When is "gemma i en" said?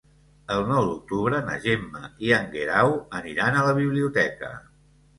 1.67-2.51